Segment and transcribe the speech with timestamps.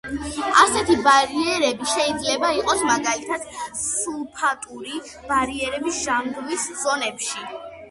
[0.61, 3.45] ასეთი ბარიერები შეიძლება იყოს, მაგალითად,
[3.83, 7.49] სულფატური ბარიერები ჟანგვის ზონებში.